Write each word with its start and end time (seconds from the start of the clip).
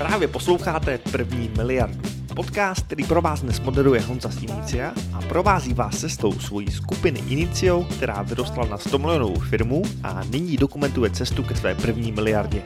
Právě 0.00 0.28
posloucháte 0.28 0.98
První 0.98 1.50
miliardu. 1.56 2.00
Podcast, 2.36 2.86
který 2.86 3.04
pro 3.04 3.22
vás 3.22 3.42
dnes 3.42 3.60
moderuje 3.60 4.00
Honza 4.00 4.28
z 4.28 4.74
a 5.12 5.20
provází 5.28 5.74
vás 5.74 5.98
cestou 5.98 6.32
svojí 6.32 6.70
skupiny 6.70 7.20
Inicio, 7.28 7.84
která 7.84 8.22
vyrostla 8.22 8.66
na 8.66 8.78
100 8.78 8.98
milionovou 8.98 9.38
firmu 9.40 9.82
a 10.02 10.24
nyní 10.30 10.56
dokumentuje 10.56 11.10
cestu 11.10 11.42
ke 11.42 11.54
své 11.54 11.74
první 11.74 12.12
miliardě. 12.12 12.62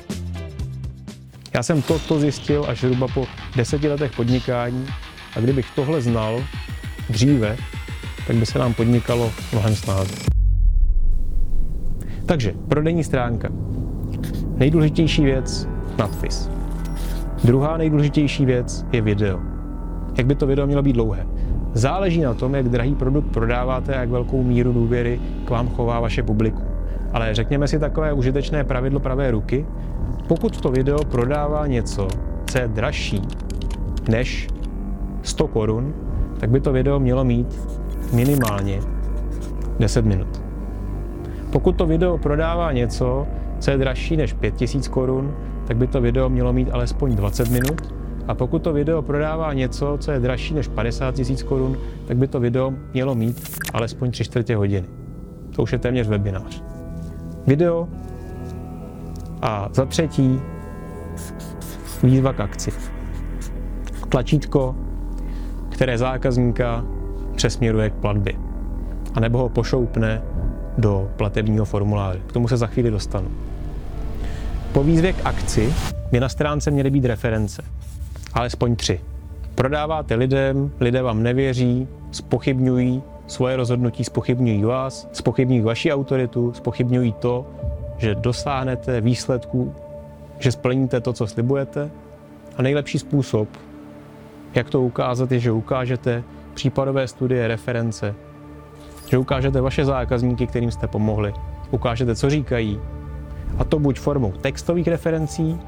Já 1.54 1.62
jsem 1.62 1.82
toto 1.82 2.20
zjistil 2.20 2.64
až 2.68 2.80
zhruba 2.80 3.06
po 3.14 3.26
deseti 3.56 3.88
letech 3.88 4.12
podnikání 4.16 4.86
a 5.36 5.40
kdybych 5.40 5.66
tohle 5.74 6.02
znal 6.02 6.44
dříve, 7.10 7.56
tak 8.26 8.36
by 8.36 8.46
se 8.46 8.58
nám 8.58 8.74
podnikalo 8.74 9.32
mnohem 9.52 9.76
snáze. 9.76 10.14
Takže 12.26 12.54
prodejní 12.68 13.04
stránka. 13.04 13.48
Nejdůležitější 14.56 15.24
věc 15.24 15.68
nadpis. 15.98 16.48
Druhá 17.44 17.76
nejdůležitější 17.76 18.46
věc 18.46 18.86
je 18.92 19.00
video. 19.00 19.40
Jak 20.18 20.26
by 20.26 20.34
to 20.34 20.46
video 20.46 20.66
mělo 20.66 20.82
být 20.82 20.92
dlouhé? 20.92 21.26
Záleží 21.72 22.20
na 22.20 22.34
tom, 22.34 22.54
jak 22.54 22.68
drahý 22.68 22.94
produkt 22.94 23.32
prodáváte 23.32 23.94
a 23.94 24.00
jak 24.00 24.08
velkou 24.08 24.42
míru 24.42 24.72
důvěry 24.72 25.20
k 25.44 25.50
vám 25.50 25.68
chová 25.68 26.00
vaše 26.00 26.22
publikum. 26.22 26.64
Ale 27.12 27.34
řekněme 27.34 27.68
si 27.68 27.78
takové 27.78 28.12
užitečné 28.12 28.64
pravidlo 28.64 29.00
pravé 29.00 29.30
ruky. 29.30 29.66
Pokud 30.28 30.60
to 30.60 30.70
video 30.70 30.98
prodává 31.04 31.66
něco, 31.66 32.08
co 32.46 32.58
je 32.58 32.68
dražší 32.68 33.22
než 34.08 34.48
100 35.22 35.48
korun, 35.48 35.94
tak 36.38 36.50
by 36.50 36.60
to 36.60 36.72
video 36.72 37.00
mělo 37.00 37.24
mít 37.24 37.60
minimálně 38.12 38.80
10 39.78 40.04
minut. 40.04 40.42
Pokud 41.52 41.76
to 41.76 41.86
video 41.86 42.18
prodává 42.18 42.72
něco, 42.72 43.26
co 43.58 43.70
je 43.70 43.78
dražší 43.78 44.16
než 44.16 44.32
5000 44.32 44.88
korun, 44.88 45.34
tak 45.66 45.76
by 45.76 45.86
to 45.86 46.00
video 46.00 46.28
mělo 46.28 46.52
mít 46.52 46.70
alespoň 46.72 47.16
20 47.16 47.50
minut. 47.50 47.94
A 48.28 48.34
pokud 48.34 48.62
to 48.62 48.72
video 48.72 49.02
prodává 49.02 49.52
něco, 49.52 49.96
co 50.00 50.12
je 50.12 50.20
dražší 50.20 50.54
než 50.54 50.68
50 50.68 51.18
000 51.18 51.30
korun, 51.44 51.76
tak 52.06 52.16
by 52.16 52.28
to 52.28 52.40
video 52.40 52.72
mělo 52.92 53.14
mít 53.14 53.58
alespoň 53.74 54.10
3 54.10 54.24
čtvrtě 54.24 54.56
hodiny. 54.56 54.86
To 55.56 55.62
už 55.62 55.72
je 55.72 55.78
téměř 55.78 56.08
webinář. 56.08 56.62
Video 57.46 57.88
a 59.42 59.68
za 59.72 59.84
třetí 59.84 60.40
výzva 62.02 62.32
k 62.32 62.40
akci. 62.40 62.72
Tlačítko, 64.08 64.76
které 65.68 65.98
zákazníka 65.98 66.84
přesměruje 67.36 67.90
k 67.90 67.94
platbě. 67.94 68.32
A 69.14 69.20
nebo 69.20 69.38
ho 69.38 69.48
pošoupne 69.48 70.22
do 70.78 71.10
platebního 71.16 71.64
formuláře. 71.64 72.20
K 72.26 72.32
tomu 72.32 72.48
se 72.48 72.56
za 72.56 72.66
chvíli 72.66 72.90
dostanu. 72.90 73.28
Po 74.74 74.84
výzvě 74.84 75.12
k 75.12 75.26
akci 75.26 75.74
by 76.12 76.20
na 76.20 76.28
stránce 76.28 76.70
měly 76.70 76.90
být 76.90 77.04
reference. 77.04 77.62
Alespoň 78.32 78.76
tři. 78.76 79.00
Prodáváte 79.54 80.14
lidem, 80.14 80.70
lidé 80.80 81.02
vám 81.02 81.22
nevěří, 81.22 81.88
spochybňují 82.10 83.02
svoje 83.26 83.56
rozhodnutí, 83.56 84.04
spochybňují 84.04 84.62
vás, 84.62 85.08
spochybňují 85.12 85.60
vaši 85.60 85.92
autoritu, 85.92 86.52
spochybňují 86.52 87.12
to, 87.12 87.46
že 87.98 88.14
dosáhnete 88.14 89.00
výsledků, 89.00 89.74
že 90.38 90.52
splníte 90.52 91.00
to, 91.00 91.12
co 91.12 91.26
slibujete. 91.26 91.90
A 92.56 92.62
nejlepší 92.62 92.98
způsob, 92.98 93.48
jak 94.54 94.70
to 94.70 94.82
ukázat, 94.82 95.32
je, 95.32 95.38
že 95.38 95.52
ukážete 95.52 96.22
případové 96.54 97.08
studie, 97.08 97.48
reference, 97.48 98.14
že 99.06 99.18
ukážete 99.18 99.60
vaše 99.60 99.84
zákazníky, 99.84 100.46
kterým 100.46 100.70
jste 100.70 100.86
pomohli, 100.86 101.34
ukážete, 101.70 102.14
co 102.14 102.30
říkají, 102.30 102.80
a 103.58 103.64
to 103.64 103.78
buď 103.78 103.98
formou 103.98 104.32
textových 104.32 104.88
referencí, 104.88 105.60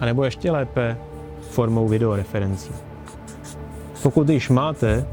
anebo 0.00 0.24
ještě 0.24 0.50
lépe 0.50 0.96
formou 1.40 1.88
videoreferencí. 1.88 2.70
Pokud 4.02 4.28
již 4.28 4.48
máte 4.48 5.06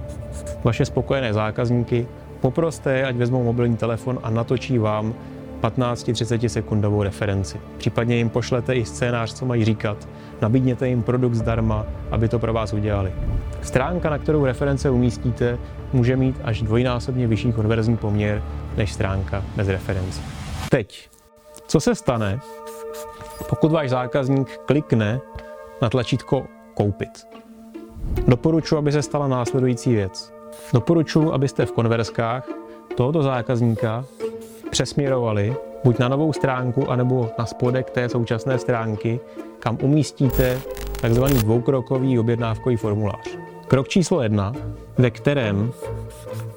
vaše 0.64 0.86
spokojené 0.86 1.34
zákazníky, 1.34 2.08
poproste 2.42 2.94
je, 2.94 3.06
ať 3.06 3.16
vezmou 3.16 3.44
mobilní 3.44 3.78
telefon 3.78 4.20
a 4.23 4.30
natočí 4.30 4.78
vám 4.78 5.14
15-30 5.62 6.48
sekundovou 6.48 7.04
referenci. 7.04 7.58
Případně 7.78 8.16
jim 8.16 8.30
pošlete 8.30 8.76
i 8.76 8.86
scénář, 8.86 9.33
co 9.33 9.45
mají 9.45 9.66
říkat. 9.66 10.08
Nabídněte 10.42 10.88
jim 10.88 11.04
produkt 11.04 11.33
zdarma, 11.33 11.86
aby 12.12 12.28
to 12.30 12.39
pro 12.39 12.54
vás 12.54 12.73
udělali. 12.73 13.14
Stránka, 13.62 14.10
na 14.10 14.17
kterou 14.17 14.45
reference 14.45 14.89
umístíte, 14.89 15.58
může 15.94 16.16
mít 16.16 16.36
až 16.44 16.62
dvojnásobně 16.62 17.28
vyšší 17.28 17.54
konverzní 17.54 17.98
poměr 17.98 18.44
než 18.78 18.94
stránka 18.94 19.44
bez 19.56 19.67
referencí. 19.67 20.22
Teď 20.70 21.13
co 21.73 21.80
se 21.80 21.95
stane, 21.95 22.39
pokud 23.50 23.72
váš 23.72 23.89
zákazník 23.89 24.58
klikne 24.66 25.22
na 25.82 25.89
tlačítko 25.89 26.45
koupit? 26.73 27.28
Doporučuji, 28.28 28.78
aby 28.78 28.92
se 28.92 29.02
stala 29.02 29.28
následující 29.28 29.95
věc. 29.95 30.33
Doporučuji, 30.73 31.33
abyste 31.33 31.66
v 31.66 31.72
konverskách 31.72 32.48
tohoto 32.95 33.23
zákazníka 33.23 34.06
přesměrovali 34.70 35.56
buď 35.83 36.00
na 36.00 36.08
novou 36.08 36.33
stránku, 36.33 36.92
anebo 36.92 37.30
na 37.39 37.45
spodek 37.45 37.89
té 37.89 38.10
současné 38.10 38.58
stránky, 38.60 39.20
kam 39.60 39.78
umístíte 39.82 40.62
takzvaný 41.02 41.39
dvoukrokový 41.39 42.20
objednávkový 42.20 42.76
formulář. 42.76 43.38
Krok 43.67 43.88
číslo 43.88 44.22
jedna, 44.22 44.54
ve 44.98 45.12
kterém 45.12 45.72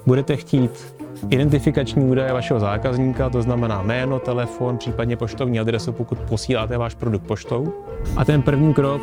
budete 0.05 0.35
chtít 0.35 0.96
identifikační 1.29 2.03
údaje 2.03 2.33
vašeho 2.33 2.59
zákazníka, 2.59 3.29
to 3.29 3.41
znamená 3.41 3.81
jméno, 3.81 4.19
telefon, 4.19 4.77
případně 4.77 5.17
poštovní 5.17 5.59
adresu, 5.59 5.91
pokud 5.91 6.19
posíláte 6.19 6.77
váš 6.77 6.95
produkt 6.95 7.23
poštou. 7.27 7.73
A 8.17 8.25
ten 8.25 8.41
první 8.41 8.73
krok 8.73 9.01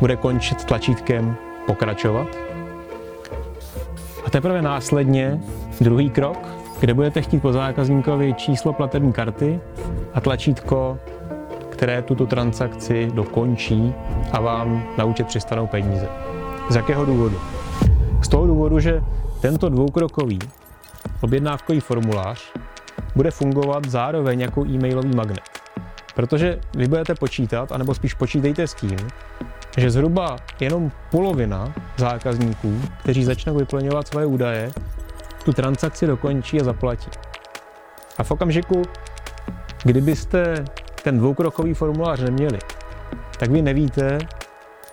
bude 0.00 0.16
končit 0.16 0.64
tlačítkem 0.64 1.36
pokračovat. 1.66 2.28
A 4.26 4.30
teprve 4.30 4.62
následně 4.62 5.40
druhý 5.80 6.10
krok, 6.10 6.38
kde 6.80 6.94
budete 6.94 7.22
chtít 7.22 7.40
po 7.40 7.52
zákazníkovi 7.52 8.34
číslo 8.34 8.72
platební 8.72 9.12
karty 9.12 9.60
a 10.14 10.20
tlačítko, 10.20 10.98
které 11.68 12.02
tuto 12.02 12.26
transakci 12.26 13.10
dokončí 13.14 13.94
a 14.32 14.40
vám 14.40 14.84
na 14.98 15.04
účet 15.04 15.26
přistanou 15.26 15.66
peníze. 15.66 16.08
Z 16.70 16.76
jakého 16.76 17.04
důvodu? 17.04 17.36
Z 18.22 18.28
toho 18.28 18.46
důvodu, 18.46 18.80
že 18.80 19.02
tento 19.40 19.68
dvoukrokový 19.68 20.38
objednávkový 21.24 21.80
formulář 21.80 22.52
bude 23.16 23.30
fungovat 23.30 23.84
zároveň 23.88 24.40
jako 24.40 24.66
e-mailový 24.66 25.16
magnet. 25.16 25.44
Protože 26.14 26.58
vy 26.76 26.88
budete 26.88 27.14
počítat, 27.14 27.72
anebo 27.72 27.94
spíš 27.94 28.14
počítejte 28.14 28.66
s 28.66 28.74
tím, 28.74 28.96
že 29.76 29.90
zhruba 29.90 30.36
jenom 30.60 30.92
polovina 31.10 31.74
zákazníků, 31.96 32.80
kteří 33.00 33.24
začnou 33.24 33.54
vyplňovat 33.54 34.08
svoje 34.08 34.26
údaje, 34.26 34.70
tu 35.44 35.52
transakci 35.52 36.06
dokončí 36.06 36.60
a 36.60 36.64
zaplatí. 36.64 37.10
A 38.18 38.24
v 38.24 38.30
okamžiku, 38.30 38.82
kdybyste 39.84 40.64
ten 41.02 41.18
dvoukrokový 41.18 41.74
formulář 41.74 42.20
neměli, 42.20 42.58
tak 43.38 43.50
vy 43.50 43.62
nevíte, 43.62 44.18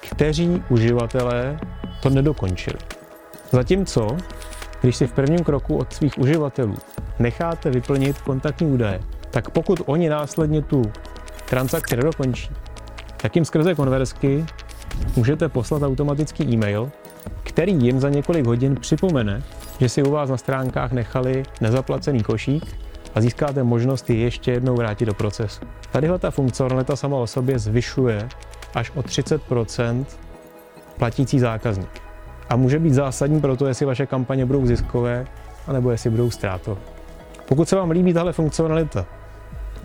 kteří 0.09 0.63
uživatelé 0.69 1.59
to 2.01 2.09
nedokončili. 2.09 2.77
Zatímco 3.51 4.17
když 4.81 4.95
si 4.95 5.07
v 5.07 5.13
prvním 5.13 5.43
kroku 5.43 5.77
od 5.77 5.93
svých 5.93 6.17
uživatelů 6.17 6.75
necháte 7.19 7.69
vyplnit 7.69 8.21
kontaktní 8.21 8.67
údaje, 8.67 8.99
tak 9.31 9.49
pokud 9.49 9.81
oni 9.85 10.09
následně 10.09 10.61
tu 10.61 10.81
transakci 11.49 11.95
nedokončí, 11.95 12.49
tak 13.17 13.35
jim 13.35 13.45
skrze 13.45 13.75
konverzky 13.75 14.45
můžete 15.15 15.49
poslat 15.49 15.83
automatický 15.83 16.43
e-mail, 16.43 16.91
který 17.43 17.73
jim 17.73 17.99
za 17.99 18.09
několik 18.09 18.45
hodin 18.45 18.75
připomene, 18.75 19.43
že 19.79 19.89
si 19.89 20.03
u 20.03 20.11
vás 20.11 20.29
na 20.29 20.37
stránkách 20.37 20.91
nechali 20.91 21.43
nezaplacený 21.61 22.23
košík 22.23 22.77
a 23.15 23.21
získáte 23.21 23.63
možnost 23.63 24.09
ji 24.09 24.21
ještě 24.21 24.51
jednou 24.51 24.75
vrátit 24.75 25.05
do 25.05 25.13
procesu. 25.13 25.61
Tadyhle 25.91 26.19
ta 26.19 26.31
funkcionalita 26.31 26.95
sama 26.95 27.17
o 27.17 27.27
sobě 27.27 27.59
zvyšuje 27.59 28.29
až 28.75 28.91
o 28.95 29.01
30% 29.01 30.05
platící 30.97 31.39
zákazník 31.39 32.10
a 32.51 32.55
může 32.55 32.79
být 32.79 32.93
zásadní 32.93 33.41
pro 33.41 33.55
to, 33.57 33.67
jestli 33.67 33.85
vaše 33.85 34.05
kampaně 34.05 34.45
budou 34.45 34.65
ziskové, 34.65 35.25
anebo 35.67 35.91
jestli 35.91 36.09
budou 36.09 36.31
ztrátové. 36.31 36.81
Pokud 37.47 37.69
se 37.69 37.75
vám 37.75 37.91
líbí 37.91 38.13
tahle 38.13 38.33
funkcionalita, 38.33 39.05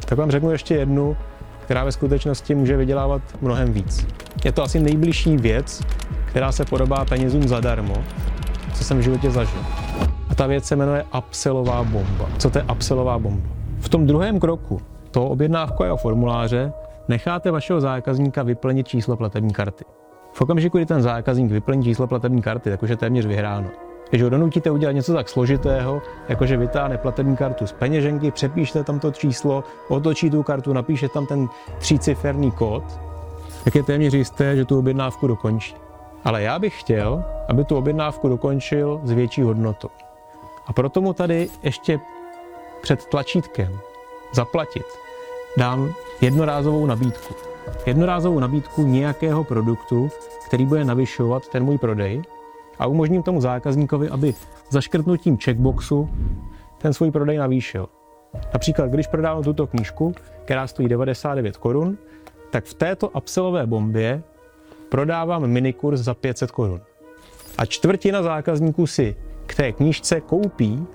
tak 0.05 0.19
vám 0.19 0.31
řeknu 0.31 0.51
ještě 0.51 0.75
jednu, 0.75 1.17
která 1.65 1.85
ve 1.85 1.93
skutečnosti 1.93 2.55
může 2.55 2.77
vydělávat 2.77 3.23
mnohem 3.41 3.73
víc. 3.73 4.07
Je 4.45 4.53
to 4.53 4.63
asi 4.63 4.81
nejbližší 4.81 5.37
věc, 5.37 5.83
která 6.25 6.53
se 6.53 6.65
podobá 6.65 7.05
penězům 7.05 7.49
zadarmo, 7.49 7.95
co 8.75 8.85
jsem 8.85 8.99
v 8.99 9.03
životě 9.03 9.31
zažil. 9.31 9.61
A 10.29 10.35
ta 10.35 10.47
věc 10.47 10.65
se 10.65 10.77
jmenuje 10.77 11.05
upsellová 11.19 11.85
bomba. 11.85 12.29
Co 12.39 12.51
to 12.51 12.59
je 12.59 12.65
upsellová 12.73 13.19
bomba? 13.19 13.49
V 13.81 13.89
tom 13.89 14.07
druhém 14.07 14.41
kroku 14.41 14.81
toho 15.11 15.29
objednávkového 15.29 15.97
formuláře 15.97 16.73
necháte 17.09 17.51
vašeho 17.51 17.81
zákazníka 17.81 18.43
vyplnit 18.43 18.89
číslo 18.89 19.17
platební 19.17 19.53
karty. 19.53 19.85
V 20.37 20.41
okamžiku, 20.41 20.79
kdy 20.79 20.87
ten 20.87 21.03
zákazník 21.03 21.53
vyplní 21.53 21.85
číslo 21.85 22.07
platební 22.07 22.43
karty, 22.43 22.71
tak 22.71 22.83
už 22.83 22.91
je 22.91 22.97
téměř 22.97 23.27
vyhráno. 23.27 23.69
Když 24.11 24.23
ho 24.23 24.31
donutíte 24.31 24.71
udělat 24.71 24.93
něco 24.93 25.15
tak 25.15 25.29
složitého, 25.29 26.03
jako 26.29 26.47
že 26.47 26.57
vytáhne 26.57 26.99
platební 26.99 27.37
kartu 27.37 27.67
z 27.67 27.73
peněženky, 27.73 28.31
přepíšte 28.31 28.85
tam 28.85 29.01
to 29.01 29.11
číslo, 29.11 29.65
otočí 29.89 30.31
tu 30.31 30.43
kartu, 30.43 30.73
napíše 30.73 31.09
tam 31.09 31.27
ten 31.27 31.49
tříciferný 31.79 32.51
kód 32.51 32.85
tak 33.67 33.75
je 33.75 33.83
téměř 33.83 34.15
jisté, 34.15 34.57
že 34.57 34.65
tu 34.65 34.79
objednávku 34.79 35.27
dokončí. 35.27 35.75
Ale 36.25 36.43
já 36.43 36.59
bych 36.59 36.81
chtěl, 36.81 37.25
aby 37.49 37.65
tu 37.65 37.77
objednávku 37.77 38.29
dokončil 38.29 39.01
s 39.05 39.11
větší 39.11 39.43
hodnotou. 39.43 39.89
A 40.67 40.73
proto 40.73 41.01
mu 41.01 41.13
tady 41.13 41.49
ještě 41.63 42.01
před 42.83 43.07
tlačítkem 43.07 43.79
zaplatit 44.33 44.87
dám 45.57 45.93
jednorázovou 46.21 46.87
nabídku. 46.87 47.35
Jednorázovou 47.87 48.41
nabídku 48.41 48.83
nějakého 48.83 49.45
produktu, 49.45 50.11
který 50.47 50.67
bude 50.67 50.85
navyšovat 50.85 51.49
ten 51.49 51.65
můj 51.65 51.79
prodej 51.79 52.23
a 52.79 52.87
umožním 52.87 53.23
tomu 53.23 53.41
zákazníkovi, 53.41 54.09
aby 54.09 54.35
zaškrtnutím 54.71 55.39
checkboxu 55.39 56.11
ten 56.79 56.93
svůj 56.93 57.11
prodej 57.11 57.37
navýšil. 57.37 57.89
Například, 58.53 58.91
když 58.91 59.07
prodávám 59.07 59.43
tuto 59.43 59.67
knížku, 59.67 60.15
která 60.45 60.67
stojí 60.67 60.89
99 60.89 61.57
korun, 61.57 61.99
tak 62.51 62.65
v 62.65 62.75
této 62.75 63.09
upsellové 63.09 63.67
bombě 63.67 64.23
prodávám 64.89 65.47
minikurs 65.47 66.01
za 66.01 66.15
500 66.15 66.51
korun. 66.51 66.81
A 67.59 67.67
čtvrtina 67.67 68.23
zákazníků 68.23 68.87
si 68.87 69.17
k 69.47 69.55
té 69.55 69.73
knížce 69.73 70.21
koupí 70.21 70.87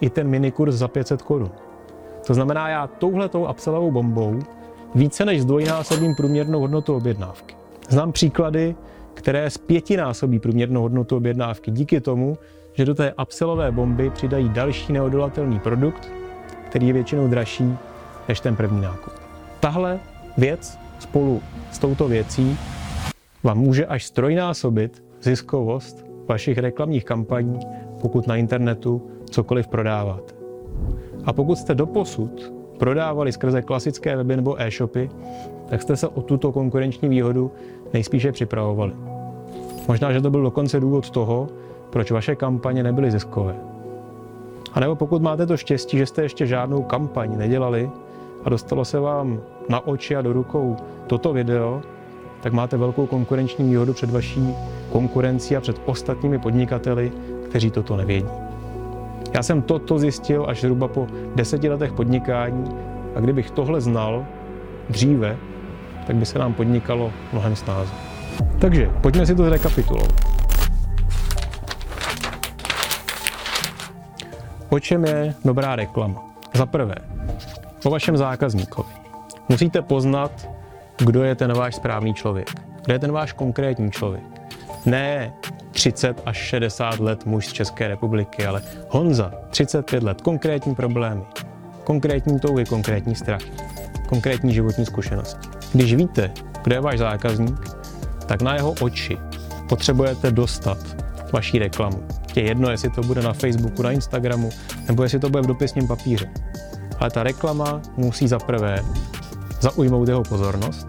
i 0.00 0.10
ten 0.10 0.28
minikurs 0.28 0.74
za 0.74 0.88
500 0.88 1.22
korun. 1.22 1.50
To 2.26 2.34
znamená, 2.34 2.68
já 2.68 2.86
touhletou 2.86 3.50
upsellovou 3.50 3.90
bombou 3.90 4.38
více 4.94 5.24
než 5.24 5.42
zdvojnásobím 5.42 6.14
průměrnou 6.14 6.60
hodnotu 6.60 6.94
objednávky. 6.94 7.54
Znám 7.88 8.12
příklady, 8.12 8.74
které 9.14 9.50
zpětinásobí 9.50 10.38
průměrnou 10.38 10.82
hodnotu 10.82 11.16
objednávky 11.16 11.70
díky 11.70 12.00
tomu, 12.00 12.38
že 12.72 12.84
do 12.84 12.94
té 12.94 13.14
upsellové 13.22 13.72
bomby 13.72 14.10
přidají 14.10 14.48
další 14.48 14.92
neodolatelný 14.92 15.58
produkt, 15.58 16.12
který 16.66 16.86
je 16.86 16.92
většinou 16.92 17.28
dražší 17.28 17.76
než 18.28 18.40
ten 18.40 18.56
první 18.56 18.80
nákup. 18.80 19.12
Tahle 19.60 20.00
věc 20.38 20.78
spolu 20.98 21.42
s 21.72 21.78
touto 21.78 22.08
věcí 22.08 22.58
vám 23.42 23.58
může 23.58 23.86
až 23.86 24.04
strojnásobit 24.04 25.04
ziskovost 25.22 26.04
vašich 26.28 26.58
reklamních 26.58 27.04
kampaní, 27.04 27.58
pokud 28.00 28.26
na 28.26 28.36
internetu 28.36 29.10
cokoliv 29.30 29.68
prodáváte. 29.68 30.34
A 31.24 31.32
pokud 31.32 31.58
jste 31.58 31.74
doposud 31.74 32.52
prodávali 32.80 33.32
skrze 33.32 33.62
klasické 33.62 34.16
weby 34.16 34.36
nebo 34.36 34.60
e-shopy, 34.60 35.10
tak 35.68 35.82
jste 35.82 35.96
se 35.96 36.08
o 36.08 36.22
tuto 36.22 36.52
konkurenční 36.52 37.08
výhodu 37.08 37.50
nejspíše 37.92 38.32
připravovali. 38.32 38.92
Možná, 39.88 40.12
že 40.12 40.20
to 40.20 40.30
byl 40.30 40.42
dokonce 40.42 40.80
důvod 40.80 41.10
toho, 41.10 41.48
proč 41.90 42.10
vaše 42.10 42.34
kampaně 42.34 42.82
nebyly 42.82 43.10
ziskové. 43.10 43.54
A 44.72 44.80
nebo 44.80 44.96
pokud 44.96 45.22
máte 45.22 45.46
to 45.46 45.56
štěstí, 45.56 45.98
že 45.98 46.06
jste 46.06 46.22
ještě 46.22 46.46
žádnou 46.46 46.82
kampaň 46.82 47.38
nedělali 47.38 47.90
a 48.44 48.48
dostalo 48.48 48.84
se 48.84 49.00
vám 49.00 49.40
na 49.68 49.86
oči 49.86 50.16
a 50.16 50.22
do 50.22 50.32
rukou 50.32 50.76
toto 51.06 51.32
video, 51.32 51.82
tak 52.42 52.52
máte 52.52 52.76
velkou 52.76 53.06
konkurenční 53.06 53.68
výhodu 53.68 53.92
před 53.92 54.10
vaší 54.10 54.54
konkurencí 54.92 55.56
a 55.56 55.60
před 55.60 55.80
ostatními 55.86 56.38
podnikateli, 56.38 57.12
kteří 57.48 57.70
toto 57.70 57.96
nevědí. 57.96 58.49
Já 59.34 59.42
jsem 59.42 59.62
toto 59.62 59.98
zjistil 59.98 60.44
až 60.48 60.60
zhruba 60.60 60.88
po 60.88 61.06
deseti 61.34 61.68
letech 61.68 61.92
podnikání 61.92 62.64
a 63.16 63.20
kdybych 63.20 63.50
tohle 63.50 63.80
znal 63.80 64.26
dříve, 64.88 65.36
tak 66.06 66.16
by 66.16 66.26
se 66.26 66.38
nám 66.38 66.54
podnikalo 66.54 67.12
mnohem 67.32 67.56
snáze. 67.56 67.92
Takže 68.58 68.90
pojďme 69.00 69.26
si 69.26 69.34
to 69.34 69.44
zrekapitulovat. 69.44 70.12
O 74.68 74.78
čem 74.78 75.04
je 75.04 75.34
dobrá 75.44 75.76
reklama? 75.76 76.22
Za 76.54 76.66
prvé, 76.66 76.94
o 77.84 77.90
vašem 77.90 78.16
zákazníkovi. 78.16 78.88
Musíte 79.48 79.82
poznat, 79.82 80.48
kdo 80.98 81.24
je 81.24 81.34
ten 81.34 81.52
váš 81.52 81.74
správný 81.74 82.14
člověk. 82.14 82.50
Kdo 82.84 82.92
je 82.92 82.98
ten 82.98 83.12
váš 83.12 83.32
konkrétní 83.32 83.90
člověk. 83.90 84.24
Ne 84.86 85.32
30 85.80 86.22
až 86.26 86.36
60 86.36 87.00
let 87.00 87.26
muž 87.26 87.46
z 87.46 87.52
České 87.52 87.88
republiky, 87.88 88.46
ale 88.46 88.62
Honza, 88.88 89.32
35 89.50 90.02
let, 90.02 90.20
konkrétní 90.20 90.74
problémy, 90.74 91.22
konkrétní 91.84 92.40
touhy, 92.40 92.64
konkrétní 92.64 93.14
strachy, 93.14 93.50
konkrétní 94.08 94.54
životní 94.54 94.86
zkušenosti. 94.86 95.48
Když 95.72 95.94
víte, 95.94 96.30
kdo 96.62 96.74
je 96.74 96.80
váš 96.80 96.98
zákazník, 96.98 97.76
tak 98.26 98.42
na 98.42 98.54
jeho 98.54 98.74
oči 98.80 99.18
potřebujete 99.68 100.30
dostat 100.30 100.78
vaší 101.32 101.58
reklamu. 101.58 102.02
Je 102.36 102.42
jedno, 102.42 102.70
jestli 102.70 102.90
to 102.90 103.00
bude 103.00 103.22
na 103.22 103.32
Facebooku, 103.32 103.82
na 103.82 103.92
Instagramu, 103.92 104.50
nebo 104.88 105.02
jestli 105.02 105.18
to 105.18 105.30
bude 105.30 105.42
v 105.42 105.46
dopisním 105.46 105.88
papíře. 105.88 106.30
Ale 106.98 107.10
ta 107.10 107.22
reklama 107.22 107.80
musí 107.96 108.28
za 108.28 108.38
prvé 108.38 108.84
zaujmout 109.60 110.08
jeho 110.08 110.22
pozornost, 110.22 110.88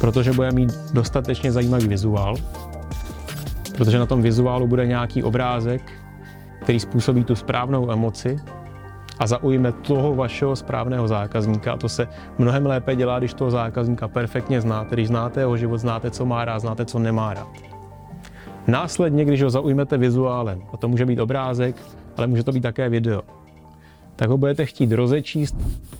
protože 0.00 0.32
bude 0.32 0.52
mít 0.52 0.74
dostatečně 0.92 1.52
zajímavý 1.52 1.88
vizuál, 1.88 2.36
protože 3.76 3.98
na 3.98 4.06
tom 4.06 4.22
vizuálu 4.22 4.66
bude 4.66 4.86
nějaký 4.86 5.22
obrázek, 5.22 5.82
který 6.62 6.80
způsobí 6.80 7.24
tu 7.24 7.34
správnou 7.34 7.90
emoci 7.90 8.36
a 9.18 9.26
zaujme 9.26 9.72
toho 9.72 10.14
vašeho 10.14 10.56
správného 10.56 11.08
zákazníka. 11.08 11.72
A 11.72 11.76
to 11.76 11.88
se 11.88 12.08
mnohem 12.38 12.66
lépe 12.66 12.96
dělá, 12.96 13.18
když 13.18 13.34
toho 13.34 13.50
zákazníka 13.50 14.08
perfektně 14.08 14.60
znáte, 14.60 14.96
když 14.96 15.08
znáte 15.08 15.40
jeho 15.40 15.56
život, 15.56 15.78
znáte, 15.78 16.10
co 16.10 16.26
má 16.26 16.44
rád, 16.44 16.58
znáte, 16.58 16.84
co 16.84 16.98
nemá 16.98 17.34
rád. 17.34 17.48
Následně, 18.66 19.24
když 19.24 19.42
ho 19.42 19.50
zaujmete 19.50 19.98
vizuálem, 19.98 20.62
a 20.72 20.76
to 20.76 20.88
může 20.88 21.06
být 21.06 21.18
obrázek, 21.18 21.76
ale 22.16 22.26
může 22.26 22.42
to 22.44 22.52
být 22.52 22.60
také 22.60 22.88
video, 22.88 23.22
tak 24.16 24.28
ho 24.28 24.38
budete 24.38 24.66
chtít 24.66 24.92
rozečíst, 24.92 25.56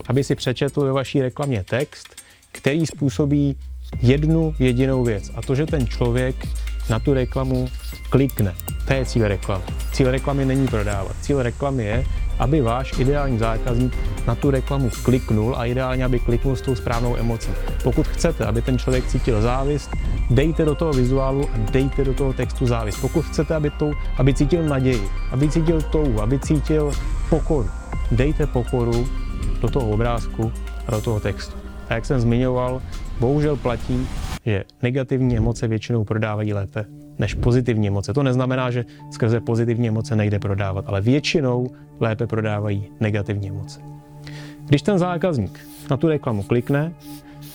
aby 0.08 0.24
si 0.24 0.34
přečetl 0.34 0.80
ve 0.80 0.92
vaší 0.92 1.22
reklamě 1.22 1.64
text, 1.70 2.08
který 2.52 2.86
způsobí 2.86 3.56
jednu 4.02 4.54
jedinou 4.58 5.04
věc. 5.04 5.30
A 5.34 5.42
to, 5.42 5.54
že 5.54 5.66
ten 5.66 5.86
člověk 5.86 6.36
na 6.90 6.98
tu 6.98 7.14
reklamu 7.14 7.68
klikne. 8.10 8.54
To 8.86 8.92
je 8.92 9.04
cíl 9.04 9.28
reklamy. 9.28 9.64
Cíl 9.92 10.10
reklamy 10.10 10.44
není 10.44 10.68
prodávat. 10.68 11.16
Cíl 11.20 11.42
reklamy 11.42 11.84
je, 11.84 12.04
aby 12.38 12.60
váš 12.60 12.98
ideální 12.98 13.38
zákazník 13.38 13.96
na 14.26 14.34
tu 14.34 14.50
reklamu 14.50 14.90
kliknul 15.02 15.54
a 15.56 15.64
ideálně, 15.66 16.04
aby 16.04 16.18
kliknul 16.18 16.56
s 16.56 16.60
tou 16.60 16.74
správnou 16.74 17.16
emocí. 17.16 17.50
Pokud 17.82 18.08
chcete, 18.08 18.46
aby 18.46 18.62
ten 18.62 18.78
člověk 18.78 19.06
cítil 19.06 19.42
závist, 19.42 19.90
dejte 20.30 20.64
do 20.64 20.74
toho 20.74 20.92
vizuálu 20.92 21.48
a 21.54 21.70
dejte 21.70 22.04
do 22.04 22.14
toho 22.14 22.32
textu 22.32 22.66
závist. 22.66 23.00
Pokud 23.00 23.22
chcete, 23.22 23.54
aby, 23.54 23.70
to, 23.70 23.92
aby 24.18 24.34
cítil 24.34 24.62
naději, 24.62 25.08
aby 25.30 25.48
cítil 25.48 25.82
touhu, 25.82 26.22
aby 26.22 26.38
cítil 26.38 26.92
pokoru, 27.30 27.70
dejte 28.10 28.46
pokoru 28.46 29.08
do 29.60 29.68
toho 29.68 29.90
obrázku 29.90 30.52
a 30.86 30.90
do 30.90 31.00
toho 31.00 31.20
textu. 31.20 31.54
A 31.88 31.94
jak 31.94 32.06
jsem 32.06 32.20
zmiňoval, 32.20 32.82
bohužel 33.22 33.56
platí, 33.56 34.06
že 34.46 34.64
negativní 34.82 35.36
emoce 35.36 35.68
většinou 35.68 36.04
prodávají 36.04 36.52
lépe 36.52 36.84
než 37.18 37.34
pozitivní 37.34 37.88
emoce. 37.88 38.14
To 38.14 38.22
neznamená, 38.22 38.70
že 38.70 38.84
skrze 39.10 39.40
pozitivní 39.40 39.88
emoce 39.88 40.16
nejde 40.16 40.38
prodávat, 40.38 40.84
ale 40.88 41.00
většinou 41.00 41.70
lépe 42.00 42.26
prodávají 42.26 42.88
negativní 43.00 43.48
emoce. 43.48 43.80
Když 44.66 44.82
ten 44.82 44.98
zákazník 44.98 45.60
na 45.90 45.96
tu 45.96 46.08
reklamu 46.08 46.42
klikne, 46.42 46.92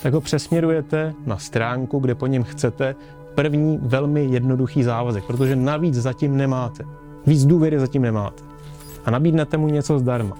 tak 0.03 0.13
ho 0.13 0.21
přesměrujete 0.21 1.13
na 1.25 1.37
stránku, 1.37 1.99
kde 1.99 2.15
po 2.15 2.27
něm 2.27 2.43
chcete 2.43 2.95
první 3.35 3.79
velmi 3.81 4.25
jednoduchý 4.25 4.83
závazek, 4.83 5.23
protože 5.23 5.55
navíc 5.55 5.95
zatím 5.95 6.37
nemáte. 6.37 6.83
Víc 7.25 7.45
důvěry 7.45 7.79
zatím 7.79 8.01
nemáte. 8.01 8.43
A 9.05 9.11
nabídnete 9.11 9.57
mu 9.57 9.67
něco 9.67 9.99
zdarma. 9.99 10.37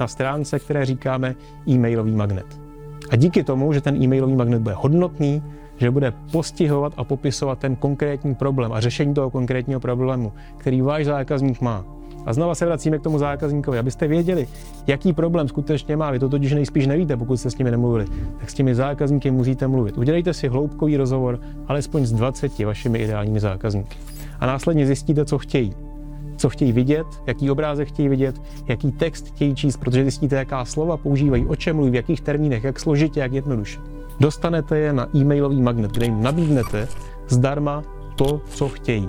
Na 0.00 0.08
stránce, 0.08 0.58
které 0.58 0.84
říkáme 0.84 1.34
e-mailový 1.68 2.12
magnet. 2.12 2.67
A 3.10 3.16
díky 3.16 3.44
tomu, 3.44 3.72
že 3.72 3.80
ten 3.80 4.02
e-mailový 4.02 4.36
magnet 4.36 4.62
bude 4.62 4.74
hodnotný, 4.78 5.42
že 5.76 5.90
bude 5.90 6.12
postihovat 6.32 6.92
a 6.96 7.04
popisovat 7.04 7.58
ten 7.58 7.76
konkrétní 7.76 8.34
problém 8.34 8.72
a 8.72 8.80
řešení 8.80 9.14
toho 9.14 9.30
konkrétního 9.30 9.80
problému, 9.80 10.32
který 10.56 10.80
váš 10.80 11.04
zákazník 11.04 11.60
má. 11.60 11.84
A 12.26 12.32
znova 12.32 12.54
se 12.54 12.66
vracíme 12.66 12.98
k 12.98 13.02
tomu 13.02 13.18
zákazníkovi, 13.18 13.78
abyste 13.78 14.08
věděli, 14.08 14.48
jaký 14.86 15.12
problém 15.12 15.48
skutečně 15.48 15.96
má. 15.96 16.10
Vy 16.10 16.18
to 16.18 16.28
totiž 16.28 16.52
nejspíš 16.52 16.86
nevíte, 16.86 17.16
pokud 17.16 17.36
jste 17.36 17.50
s 17.50 17.58
nimi 17.58 17.70
nemluvili. 17.70 18.04
Tak 18.40 18.50
s 18.50 18.54
těmi 18.54 18.74
zákazníky 18.74 19.30
musíte 19.30 19.68
mluvit. 19.68 19.98
Udělejte 19.98 20.34
si 20.34 20.48
hloubkový 20.48 20.96
rozhovor 20.96 21.40
alespoň 21.68 22.06
s 22.06 22.12
20 22.12 22.58
vašimi 22.58 22.98
ideálními 22.98 23.40
zákazníky. 23.40 23.96
A 24.40 24.46
následně 24.46 24.86
zjistíte, 24.86 25.24
co 25.24 25.38
chtějí. 25.38 25.87
Co 26.38 26.48
chtějí 26.48 26.72
vidět, 26.72 27.06
jaký 27.26 27.50
obrázek 27.50 27.88
chtějí 27.88 28.08
vidět, 28.08 28.42
jaký 28.66 28.92
text 28.92 29.26
chtějí 29.26 29.54
číst, 29.54 29.76
protože 29.76 30.02
zjistíte, 30.02 30.36
jaká 30.36 30.64
slova 30.64 30.96
používají, 30.96 31.46
o 31.46 31.56
čem 31.56 31.76
mluví, 31.76 31.90
v 31.90 31.94
jakých 31.94 32.20
termínech, 32.20 32.64
jak 32.64 32.80
složitě, 32.80 33.20
jak 33.20 33.32
jednoduše. 33.32 33.80
Dostanete 34.20 34.78
je 34.78 34.92
na 34.92 35.08
e-mailový 35.16 35.62
magnet, 35.62 35.90
kde 35.90 36.06
jim 36.06 36.22
nabídnete 36.22 36.88
zdarma 37.28 37.84
to, 38.16 38.40
co 38.48 38.68
chtějí. 38.68 39.08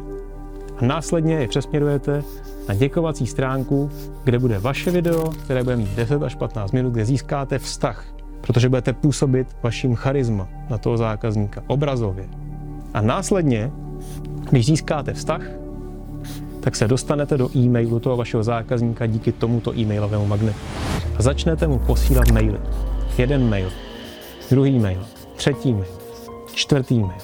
A 0.78 0.86
následně 0.86 1.34
je 1.34 1.48
přesměrujete 1.48 2.24
na 2.70 2.76
děkovací 2.76 3.28
stránku, 3.28 3.90
kde 4.24 4.40
bude 4.40 4.60
vaše 4.60 4.92
video, 4.92 5.30
které 5.30 5.64
bude 5.64 5.76
mít 5.76 5.96
10 5.96 6.24
až 6.24 6.36
15 6.36 6.72
minut, 6.72 6.94
kde 6.94 7.06
získáte 7.06 7.60
vztah, 7.60 8.06
protože 8.42 8.70
budete 8.70 8.94
působit 8.94 9.48
vaším 9.64 9.96
charisma 9.96 10.48
na 10.70 10.78
toho 10.78 10.98
zákazníka 10.98 11.64
obrazově. 11.68 12.26
A 12.94 13.02
následně, 13.02 13.72
když 14.50 14.66
získáte 14.66 15.14
vztah, 15.14 15.42
tak 16.70 16.76
se 16.76 16.88
dostanete 16.88 17.38
do 17.38 17.50
e-mailu 17.56 18.00
toho 18.00 18.18
vašeho 18.18 18.44
zákazníka 18.44 19.06
díky 19.06 19.32
tomuto 19.32 19.74
e-mailovému 19.78 20.26
magnetu. 20.26 20.60
A 21.18 21.22
začnete 21.22 21.68
mu 21.68 21.80
posílat 21.80 22.32
maily. 22.32 22.60
Jeden 23.18 23.50
mail, 23.50 23.72
druhý 24.50 24.80
mail, 24.80 25.06
třetí 25.36 25.74
mail. 25.74 25.92
čtvrtý 26.54 27.00
mail, 27.00 27.22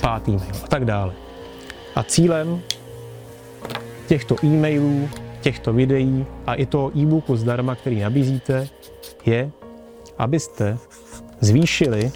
pátý 0.00 0.30
mail 0.30 0.54
a 0.64 0.66
tak 0.66 0.84
dále. 0.84 1.12
A 1.94 2.02
cílem 2.02 2.60
těchto 4.06 4.36
e-mailů, 4.44 5.08
těchto 5.40 5.72
videí 5.72 6.26
a 6.46 6.54
i 6.54 6.66
toho 6.66 6.98
e-booku 6.98 7.36
zdarma, 7.36 7.74
který 7.74 8.00
nabízíte, 8.00 8.68
je, 9.26 9.50
abyste 10.18 10.78
zvýšili 11.40 12.12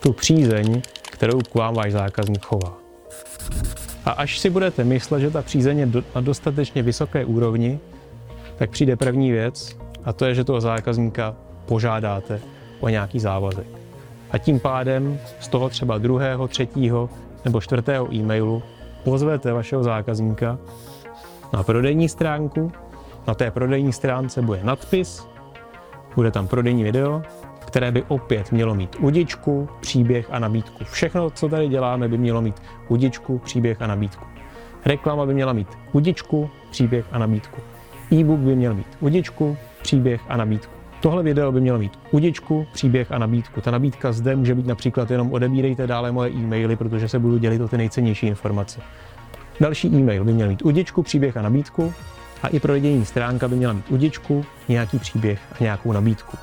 tu 0.00 0.12
přízeň, 0.12 0.82
kterou 1.02 1.38
k 1.38 1.54
vám 1.54 1.74
váš 1.74 1.92
zákazník 1.92 2.44
chová. 2.44 2.85
A 4.06 4.10
až 4.10 4.38
si 4.38 4.50
budete 4.50 4.84
myslet, 4.84 5.20
že 5.20 5.30
ta 5.30 5.42
přízeň 5.42 5.78
je 5.78 5.88
na 6.14 6.20
dostatečně 6.20 6.82
vysoké 6.82 7.24
úrovni, 7.24 7.78
tak 8.56 8.70
přijde 8.70 8.96
první 8.96 9.30
věc 9.30 9.76
a 10.04 10.12
to 10.12 10.24
je, 10.24 10.34
že 10.34 10.44
toho 10.44 10.60
zákazníka 10.60 11.34
požádáte 11.66 12.40
o 12.80 12.88
nějaký 12.88 13.20
závazek. 13.20 13.66
A 14.30 14.38
tím 14.38 14.60
pádem 14.60 15.18
z 15.40 15.48
toho 15.48 15.68
třeba 15.68 15.98
druhého, 15.98 16.48
třetího 16.48 17.10
nebo 17.44 17.60
čtvrtého 17.60 18.14
e-mailu 18.14 18.62
pozvete 19.04 19.52
vašeho 19.52 19.82
zákazníka 19.82 20.58
na 21.52 21.62
prodejní 21.62 22.08
stránku. 22.08 22.72
Na 23.26 23.34
té 23.34 23.50
prodejní 23.50 23.92
stránce 23.92 24.42
bude 24.42 24.60
nadpis, 24.64 25.26
bude 26.16 26.30
tam 26.30 26.48
prodejní 26.48 26.84
video, 26.84 27.22
které 27.66 27.92
by 27.92 28.02
opět 28.08 28.52
mělo 28.52 28.74
mít 28.74 28.96
udičku, 28.98 29.68
příběh 29.80 30.26
a 30.30 30.38
nabídku. 30.38 30.84
Všechno, 30.84 31.30
co 31.30 31.48
tady 31.48 31.68
děláme, 31.68 32.08
by 32.08 32.18
mělo 32.18 32.42
mít 32.42 32.62
udičku, 32.88 33.38
příběh 33.38 33.82
a 33.82 33.86
nabídku. 33.86 34.24
Reklama 34.84 35.26
by 35.26 35.34
měla 35.34 35.52
mít 35.52 35.68
udičku, 35.92 36.50
příběh 36.70 37.04
a 37.12 37.18
nabídku. 37.18 37.60
E-book 38.12 38.38
by 38.38 38.56
měl 38.56 38.74
mít 38.74 38.86
udičku, 39.00 39.56
příběh 39.82 40.20
a 40.28 40.36
nabídku. 40.36 40.72
Tohle 41.00 41.22
video 41.22 41.52
by 41.52 41.60
mělo 41.60 41.78
mít 41.78 41.98
udičku, 42.10 42.66
příběh 42.72 43.12
a 43.12 43.18
nabídku. 43.18 43.60
Ta 43.60 43.70
nabídka 43.70 44.12
zde 44.12 44.36
může 44.36 44.54
být 44.54 44.66
například 44.66 45.10
jenom 45.10 45.32
odebírejte 45.32 45.86
dále 45.86 46.12
moje 46.12 46.30
e-maily, 46.30 46.76
protože 46.76 47.08
se 47.08 47.18
budu 47.18 47.38
dělit 47.38 47.60
o 47.60 47.68
ty 47.68 47.76
nejcennější 47.76 48.26
informace. 48.26 48.80
Další 49.60 49.88
e-mail 49.88 50.24
by 50.24 50.32
měl 50.32 50.48
mít 50.48 50.62
udičku, 50.62 51.02
příběh 51.02 51.36
a 51.36 51.42
nabídku 51.42 51.94
a 52.42 52.48
i 52.48 52.60
prodejní 52.60 53.04
stránka 53.04 53.48
by 53.48 53.56
měla 53.56 53.72
mít 53.72 53.90
udičku, 53.90 54.44
nějaký 54.68 54.98
příběh 54.98 55.40
a 55.52 55.56
nějakou 55.60 55.92
nabídku. 55.92 56.36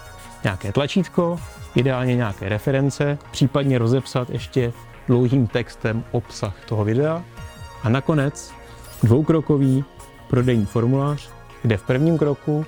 Nějaké 0.44 0.72
tlačítko, 0.72 1.40
ideálně 1.76 2.16
nějaké 2.16 2.50
reference, 2.50 3.18
případně 3.32 3.78
rozepsat 3.78 4.30
ještě 4.30 4.74
dlouhým 5.08 5.48
textem 5.48 6.04
obsah 6.12 6.66
toho 6.66 6.84
videa 6.84 7.24
a 7.84 7.90
nakonec 7.90 8.54
dvoukrokový 9.04 9.84
prodejní 10.30 10.66
formulář, 10.66 11.30
kde 11.62 11.78
v 11.78 11.84
prvním 11.84 12.18
kroku 12.18 12.66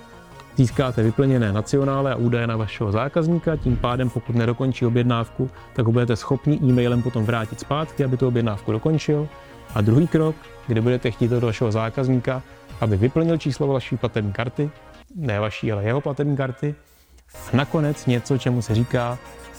získáte 0.56 1.04
vyplněné 1.04 1.54
nacionále 1.54 2.12
a 2.12 2.16
údaje 2.16 2.48
na 2.48 2.58
vašeho 2.58 2.92
zákazníka, 2.92 3.56
tím 3.56 3.78
pádem 3.78 4.10
pokud 4.10 4.36
nedokončí 4.36 4.86
objednávku, 4.86 5.50
tak 5.74 5.86
ho 5.86 5.92
budete 5.92 6.16
schopni 6.16 6.60
e-mailem 6.64 7.02
potom 7.02 7.26
vrátit 7.26 7.60
zpátky, 7.60 8.04
aby 8.04 8.18
tu 8.18 8.28
objednávku 8.28 8.72
dokončil. 8.72 9.28
A 9.76 9.82
druhý 9.82 10.08
krok, 10.08 10.36
kde 10.68 10.82
budete 10.82 11.12
chtít 11.12 11.32
od 11.32 11.44
vašeho 11.44 11.72
zákazníka, 11.72 12.42
aby 12.82 12.98
vyplnil 12.98 13.38
číslo 13.38 13.68
vaší 13.68 13.98
platební 13.98 14.34
karty, 14.34 14.70
ne 15.16 15.40
vaší, 15.40 15.72
ale 15.72 15.84
jeho 15.84 16.02
platební 16.02 16.38
karty. 16.38 16.76
Nakonec 17.54 18.06
něco, 18.06 18.38
čemu 18.38 18.62
se 18.62 18.76
říká 18.76 19.18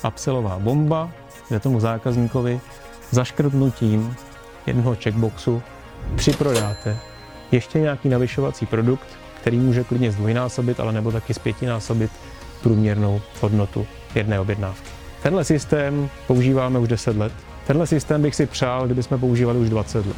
upsellová 0.08 0.58
bomba, 0.58 1.11
kde 1.49 1.61
tomu 1.61 1.80
zákazníkovi 1.80 2.61
zaškrtnutím 3.11 4.16
jednoho 4.66 4.96
checkboxu 5.02 5.62
připrodáte 6.16 6.96
ještě 7.52 7.78
nějaký 7.78 8.08
navyšovací 8.08 8.66
produkt, 8.66 9.06
který 9.40 9.58
může 9.58 9.85
klidně 9.85 10.12
zdvojnásobit, 10.12 10.80
ale 10.80 10.92
nebo 10.92 11.12
taky 11.12 11.35
zpětinásobit 11.35 12.11
průměrnou 12.62 13.20
hodnotu 13.40 13.87
jedné 14.14 14.40
objednávky. 14.40 14.90
Tenhle 15.23 15.44
systém 15.44 16.08
používáme 16.26 16.78
už 16.78 16.88
10 16.88 17.16
let. 17.16 17.32
Tenhle 17.66 17.87
systém 17.87 18.23
bych 18.23 18.35
si 18.35 18.46
přál, 18.46 18.87
kdybychom 18.87 19.20
používali 19.20 19.58
už 19.58 19.70
20 19.70 20.06
let. 20.06 20.16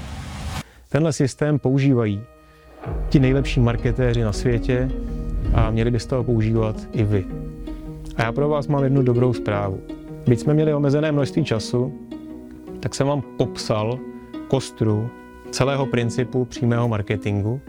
Tenhle 0.89 1.13
systém 1.13 1.59
používají 1.59 2.23
ti 3.09 3.21
nejlepší 3.21 3.61
marketéři 3.61 4.23
na 4.23 4.33
světě 4.33 4.91
a 5.55 5.71
měli 5.71 5.91
byste 5.91 6.17
ho 6.17 6.25
používat 6.25 6.77
i 6.93 7.05
vy. 7.05 7.25
A 8.17 8.23
já 8.23 8.33
pro 8.33 8.49
vás 8.49 8.67
mám 8.67 8.85
jednu 8.85 9.03
dobrou 9.03 9.33
zprávu. 9.33 9.81
Byť 10.27 10.41
jsme 10.41 10.55
měli 10.55 10.75
omezené 10.75 11.13
množství 11.13 11.45
času, 11.45 11.93
tak 12.81 12.95
jsem 12.95 13.07
vám 13.07 13.23
popsal 13.37 13.99
kostru 14.49 15.09
celého 15.51 15.87
principu 15.87 16.45
přímého 16.45 16.89
marketingu, 16.89 17.61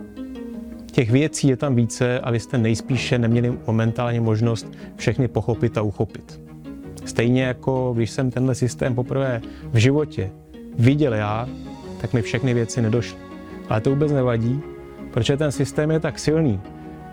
Těch 1.00 1.12
věcí 1.12 1.48
je 1.48 1.58
tam 1.58 1.76
více 1.76 2.20
a 2.20 2.32
vy 2.32 2.40
jste 2.40 2.58
nejspíše 2.58 3.18
neměli 3.18 3.54
momentálně 3.68 4.22
možnost 4.22 4.72
všechny 4.96 5.28
pochopit 5.28 5.78
a 5.78 5.82
uchopit. 5.82 6.42
Stejně 7.06 7.44
jako 7.44 7.94
když 7.96 8.12
jsem 8.12 8.32
tenhle 8.32 8.56
systém 8.56 8.96
poprvé 8.96 9.42
v 9.72 9.78
životě 9.78 10.32
viděl 10.78 11.14
já, 11.14 11.50
tak 12.02 12.14
mi 12.14 12.22
všechny 12.22 12.54
věci 12.54 12.82
nedošly. 12.82 13.20
Ale 13.70 13.82
to 13.82 13.90
vůbec 13.90 14.12
nevadí, 14.12 14.62
protože 15.14 15.38
ten 15.38 15.52
systém 15.52 15.92
je 15.92 16.00
tak 16.00 16.20
silný, 16.20 16.60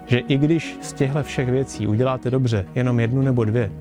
že 0.07 0.19
i 0.19 0.39
když 0.39 0.79
z 0.83 0.93
těchto 0.93 1.23
všech 1.23 1.49
věcí 1.49 1.87
uděláte 1.87 2.31
dobře 2.31 2.67
jenom 2.75 3.01
jednu 3.01 3.23
nebo 3.23 3.45
dvě, 3.45 3.73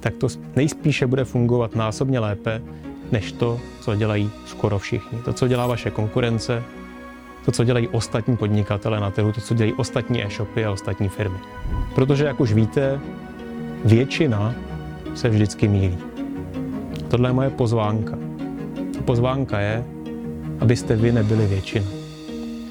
tak 0.00 0.14
to 0.14 0.28
nejspíše 0.56 1.06
bude 1.06 1.24
fungovat 1.24 1.76
násobně 1.76 2.18
lépe, 2.18 2.62
než 3.12 3.32
to, 3.32 3.60
co 3.80 3.94
dělají 3.94 4.30
skoro 4.46 4.78
všichni. 4.78 5.18
To, 5.24 5.32
co 5.32 5.48
dělá 5.48 5.66
vaše 5.66 5.90
konkurence, 5.90 6.62
to, 7.44 7.52
co 7.52 7.64
dělají 7.64 7.88
ostatní 7.88 8.36
podnikatele 8.36 9.00
na 9.00 9.10
trhu, 9.10 9.32
to, 9.32 9.40
co 9.40 9.54
dělají 9.54 9.72
ostatní 9.72 10.24
e-shopy 10.24 10.64
a 10.64 10.70
ostatní 10.70 11.08
firmy. 11.08 11.38
Protože, 11.94 12.24
jak 12.24 12.40
už 12.40 12.52
víte, 12.52 13.00
většina 13.84 14.54
se 15.14 15.28
vždycky 15.28 15.68
mílí. 15.68 15.98
Tohle 17.08 17.28
je 17.28 17.32
moje 17.32 17.50
pozvánka. 17.50 18.18
A 18.98 19.02
pozvánka 19.02 19.60
je, 19.60 19.84
abyste 20.60 20.96
vy 20.96 21.12
nebyli 21.12 21.46
většina. 21.46 21.86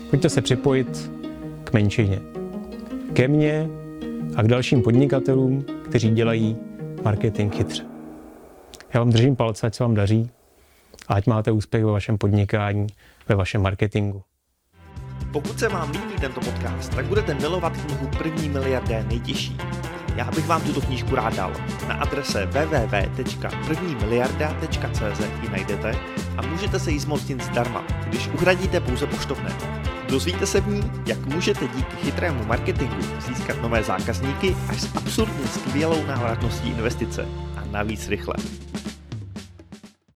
Pojďte 0.09 0.29
se 0.29 0.41
připojit 0.41 1.11
k 1.63 1.73
menšině. 1.73 2.38
Ke 3.13 3.27
mně 3.27 3.69
a 4.35 4.43
k 4.43 4.47
dalším 4.47 4.81
podnikatelům, 4.81 5.65
kteří 5.85 6.09
dělají 6.09 6.57
marketing 7.03 7.55
chytře. 7.55 7.83
Já 8.93 8.99
vám 8.99 9.09
držím 9.09 9.35
palce, 9.35 9.67
ať 9.67 9.75
se 9.75 9.83
vám 9.83 9.95
daří 9.95 10.29
a 11.07 11.13
ať 11.13 11.27
máte 11.27 11.51
úspěch 11.51 11.85
ve 11.85 11.91
vašem 11.91 12.17
podnikání, 12.17 12.87
ve 13.29 13.35
vašem 13.35 13.61
marketingu. 13.61 14.23
Pokud 15.31 15.59
se 15.59 15.69
vám 15.69 15.91
líbí 15.91 16.13
tento 16.21 16.41
podcast, 16.41 16.95
tak 16.95 17.05
budete 17.05 17.33
milovat 17.33 17.77
knihu 17.77 18.07
První 18.17 18.49
miliardé 18.49 19.03
nejtěžší. 19.03 19.57
Já 20.15 20.31
bych 20.31 20.47
vám 20.47 20.61
tuto 20.61 20.81
knížku 20.81 21.15
rád 21.15 21.35
dal. 21.35 21.53
Na 21.87 21.95
adrese 21.95 22.45
www.prvnimiliarda.cz 22.45 25.19
ji 25.43 25.49
najdete 25.49 25.95
a 26.37 26.41
můžete 26.41 26.79
se 26.79 26.91
jí 26.91 26.99
zmocnit 26.99 27.43
zdarma, 27.43 27.83
když 28.07 28.27
uhradíte 28.27 28.79
pouze 28.79 29.07
poštovné. 29.07 29.55
Dozvíte 30.09 30.45
se 30.45 30.61
v 30.61 30.67
ní, 30.67 30.91
jak 31.05 31.25
můžete 31.25 31.67
díky 31.67 31.95
chytrému 31.95 32.45
marketingu 32.45 33.01
získat 33.27 33.61
nové 33.61 33.83
zákazníky 33.83 34.55
až 34.69 34.81
s 34.81 34.95
absurdně 34.95 35.47
skvělou 35.47 36.05
návratností 36.05 36.69
investice 36.69 37.27
a 37.57 37.65
navíc 37.71 38.07
rychle. 38.07 38.33